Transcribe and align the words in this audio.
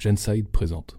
Genside 0.00 0.48
présente. 0.48 0.96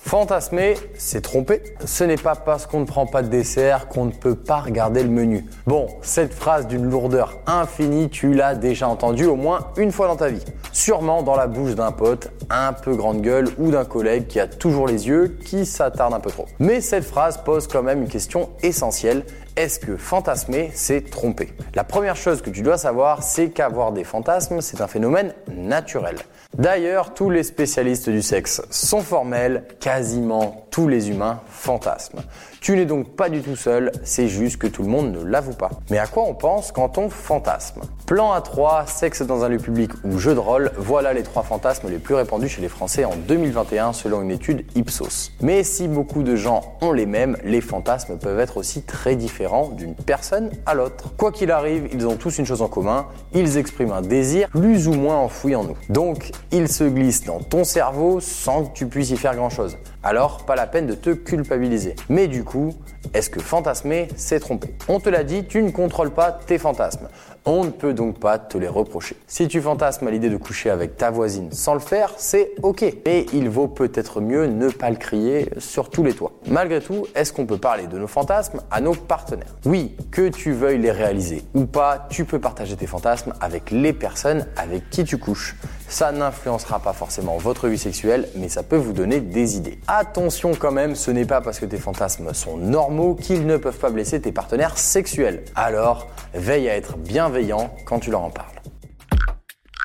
Fantasmer, 0.00 0.74
c'est 0.96 1.22
tromper. 1.22 1.62
Ce 1.84 2.04
n'est 2.04 2.16
pas 2.16 2.36
parce 2.36 2.66
qu'on 2.66 2.80
ne 2.80 2.84
prend 2.84 3.06
pas 3.06 3.22
de 3.22 3.28
dessert 3.28 3.88
qu'on 3.88 4.04
ne 4.04 4.12
peut 4.12 4.34
pas 4.34 4.60
regarder 4.60 5.02
le 5.02 5.08
menu. 5.08 5.44
Bon, 5.66 5.88
cette 6.02 6.32
phrase 6.32 6.66
d'une 6.66 6.88
lourdeur 6.88 7.38
infinie, 7.46 8.10
tu 8.10 8.32
l'as 8.32 8.54
déjà 8.54 8.88
entendue 8.88 9.24
au 9.24 9.36
moins 9.36 9.68
une 9.76 9.92
fois 9.92 10.06
dans 10.06 10.16
ta 10.16 10.28
vie. 10.28 10.44
Sûrement 10.72 11.22
dans 11.22 11.36
la 11.36 11.46
bouche 11.46 11.74
d'un 11.74 11.90
pote 11.90 12.30
un 12.50 12.72
peu 12.72 12.96
grande 12.96 13.22
gueule 13.22 13.48
ou 13.58 13.70
d'un 13.70 13.84
collègue 13.84 14.26
qui 14.26 14.40
a 14.40 14.46
toujours 14.46 14.86
les 14.86 15.08
yeux 15.08 15.38
qui 15.44 15.66
s'attarde 15.66 16.14
un 16.14 16.20
peu 16.20 16.30
trop. 16.30 16.46
Mais 16.58 16.80
cette 16.80 17.04
phrase 17.04 17.38
pose 17.42 17.66
quand 17.66 17.82
même 17.82 18.02
une 18.02 18.08
question 18.08 18.50
essentielle. 18.62 19.24
Est-ce 19.56 19.78
que 19.78 19.96
fantasmer, 19.96 20.72
c'est 20.74 21.08
tromper? 21.10 21.52
La 21.76 21.84
première 21.84 22.16
chose 22.16 22.42
que 22.42 22.50
tu 22.50 22.62
dois 22.62 22.76
savoir, 22.76 23.22
c'est 23.22 23.50
qu'avoir 23.50 23.92
des 23.92 24.02
fantasmes, 24.02 24.60
c'est 24.60 24.80
un 24.80 24.88
phénomène 24.88 25.32
naturel. 25.46 26.16
D'ailleurs, 26.58 27.14
tous 27.14 27.30
les 27.30 27.44
spécialistes 27.44 28.10
du 28.10 28.20
sexe 28.20 28.62
sont 28.70 29.00
formels, 29.00 29.64
quasiment 29.78 30.66
tous 30.72 30.88
les 30.88 31.08
humains 31.08 31.40
fantasment. 31.48 32.22
Tu 32.60 32.74
n'es 32.74 32.84
donc 32.84 33.14
pas 33.14 33.28
du 33.28 33.42
tout 33.42 33.54
seul, 33.54 33.92
c'est 34.02 34.26
juste 34.26 34.56
que 34.56 34.66
tout 34.66 34.82
le 34.82 34.88
monde 34.88 35.12
ne 35.12 35.22
l'avoue 35.22 35.54
pas. 35.54 35.70
Mais 35.88 35.98
à 35.98 36.08
quoi 36.08 36.24
on 36.24 36.34
pense 36.34 36.72
quand 36.72 36.98
on 36.98 37.08
fantasme? 37.08 37.82
Plan 38.06 38.38
A3, 38.38 38.86
sexe 38.86 39.22
dans 39.22 39.44
un 39.44 39.48
lieu 39.48 39.56
public 39.56 39.90
ou 40.04 40.18
jeu 40.18 40.34
de 40.34 40.38
rôle, 40.38 40.72
voilà 40.76 41.14
les 41.14 41.22
trois 41.22 41.42
fantasmes 41.42 41.88
les 41.88 41.96
plus 41.96 42.14
répandus 42.14 42.50
chez 42.50 42.60
les 42.60 42.68
Français 42.68 43.06
en 43.06 43.16
2021 43.16 43.94
selon 43.94 44.20
une 44.20 44.30
étude 44.30 44.66
Ipsos. 44.74 45.32
Mais 45.40 45.64
si 45.64 45.88
beaucoup 45.88 46.22
de 46.22 46.36
gens 46.36 46.76
ont 46.82 46.92
les 46.92 47.06
mêmes, 47.06 47.38
les 47.44 47.62
fantasmes 47.62 48.18
peuvent 48.18 48.40
être 48.40 48.58
aussi 48.58 48.82
très 48.82 49.16
différents 49.16 49.70
d'une 49.70 49.94
personne 49.94 50.50
à 50.66 50.74
l'autre. 50.74 51.16
Quoi 51.16 51.32
qu'il 51.32 51.50
arrive, 51.50 51.88
ils 51.94 52.06
ont 52.06 52.16
tous 52.16 52.36
une 52.36 52.44
chose 52.44 52.60
en 52.60 52.68
commun, 52.68 53.06
ils 53.32 53.56
expriment 53.56 53.92
un 53.92 54.02
désir 54.02 54.50
plus 54.50 54.86
ou 54.86 54.92
moins 54.92 55.16
enfoui 55.16 55.54
en 55.54 55.64
nous. 55.64 55.76
Donc, 55.88 56.30
ils 56.52 56.68
se 56.68 56.84
glissent 56.84 57.24
dans 57.24 57.40
ton 57.40 57.64
cerveau 57.64 58.20
sans 58.20 58.66
que 58.66 58.74
tu 58.74 58.84
puisses 58.84 59.12
y 59.12 59.16
faire 59.16 59.34
grand 59.34 59.48
chose. 59.48 59.78
Alors, 60.02 60.44
pas 60.44 60.56
la 60.56 60.66
peine 60.66 60.86
de 60.86 60.94
te 60.94 61.08
culpabiliser. 61.08 61.96
Mais 62.10 62.26
du 62.26 62.44
coup, 62.44 62.74
est-ce 63.14 63.30
que 63.30 63.40
fantasmer, 63.40 64.08
c'est 64.16 64.40
tromper? 64.40 64.74
On 64.88 65.00
te 65.00 65.08
l'a 65.08 65.24
dit, 65.24 65.46
tu 65.46 65.62
ne 65.62 65.70
contrôles 65.70 66.10
pas 66.10 66.32
tes 66.32 66.58
fantasmes. 66.58 67.08
On 67.46 67.64
ne 67.64 67.70
peut 67.70 67.93
donc 67.94 68.18
pas 68.18 68.38
te 68.38 68.58
les 68.58 68.68
reprocher. 68.68 69.16
Si 69.26 69.48
tu 69.48 69.60
fantasmes 69.60 70.06
à 70.06 70.10
l'idée 70.10 70.30
de 70.30 70.36
coucher 70.36 70.70
avec 70.70 70.96
ta 70.96 71.10
voisine 71.10 71.50
sans 71.52 71.74
le 71.74 71.80
faire, 71.80 72.12
c'est 72.16 72.52
ok. 72.62 72.84
Mais 73.06 73.26
il 73.32 73.48
vaut 73.48 73.68
peut-être 73.68 74.20
mieux 74.20 74.46
ne 74.46 74.68
pas 74.68 74.90
le 74.90 74.96
crier 74.96 75.48
sur 75.58 75.90
tous 75.90 76.02
les 76.02 76.12
toits. 76.12 76.32
Malgré 76.46 76.80
tout, 76.80 77.06
est-ce 77.14 77.32
qu'on 77.32 77.46
peut 77.46 77.58
parler 77.58 77.86
de 77.86 77.98
nos 77.98 78.06
fantasmes 78.06 78.60
à 78.70 78.80
nos 78.80 78.94
partenaires? 78.94 79.54
Oui, 79.64 79.96
que 80.10 80.28
tu 80.28 80.52
veuilles 80.52 80.78
les 80.78 80.90
réaliser 80.90 81.42
ou 81.54 81.66
pas, 81.66 82.06
tu 82.10 82.24
peux 82.24 82.38
partager 82.38 82.76
tes 82.76 82.86
fantasmes 82.86 83.34
avec 83.40 83.70
les 83.70 83.92
personnes 83.92 84.46
avec 84.56 84.90
qui 84.90 85.04
tu 85.04 85.18
couches. 85.18 85.56
Ça 85.94 86.10
n'influencera 86.10 86.80
pas 86.80 86.92
forcément 86.92 87.36
votre 87.36 87.68
vie 87.68 87.78
sexuelle, 87.78 88.28
mais 88.34 88.48
ça 88.48 88.64
peut 88.64 88.74
vous 88.76 88.92
donner 88.92 89.20
des 89.20 89.56
idées. 89.56 89.78
Attention 89.86 90.56
quand 90.56 90.72
même, 90.72 90.96
ce 90.96 91.12
n'est 91.12 91.24
pas 91.24 91.40
parce 91.40 91.60
que 91.60 91.66
tes 91.66 91.76
fantasmes 91.76 92.34
sont 92.34 92.56
normaux 92.56 93.14
qu'ils 93.14 93.46
ne 93.46 93.56
peuvent 93.56 93.78
pas 93.78 93.90
blesser 93.90 94.20
tes 94.20 94.32
partenaires 94.32 94.76
sexuels. 94.76 95.44
Alors, 95.54 96.08
veille 96.34 96.68
à 96.68 96.74
être 96.74 96.96
bienveillant 96.96 97.72
quand 97.86 98.00
tu 98.00 98.10
leur 98.10 98.22
en 98.22 98.30
parles. 98.30 98.56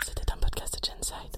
C'était 0.03 0.31
un 0.34 0.38
podcast 0.42 0.74
de 0.81 0.88
Genside. 0.88 1.38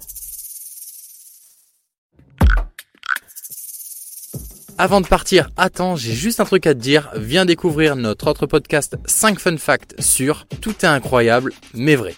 Avant 4.78 5.02
de 5.02 5.08
partir, 5.08 5.50
attends, 5.58 5.98
j'ai 5.98 6.14
juste 6.14 6.40
un 6.40 6.46
truc 6.46 6.66
à 6.66 6.74
te 6.74 6.80
dire. 6.80 7.12
Viens 7.18 7.44
découvrir 7.44 7.98
notre 7.98 8.28
autre 8.30 8.46
podcast 8.46 8.96
5 9.04 9.38
fun 9.38 9.58
facts 9.58 10.00
sur 10.00 10.48
Tout 10.62 10.76
est 10.86 10.88
incroyable, 10.88 11.52
mais 11.74 11.98
vrai. 11.98 12.16